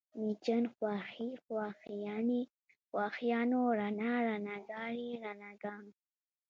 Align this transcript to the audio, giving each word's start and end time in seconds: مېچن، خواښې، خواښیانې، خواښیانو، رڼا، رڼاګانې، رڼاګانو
مېچن، 0.21 0.63
خواښې، 0.73 1.29
خواښیانې، 1.43 2.41
خواښیانو، 2.89 3.61
رڼا، 3.79 4.13
رڼاګانې، 4.27 5.09
رڼاګانو 5.23 5.91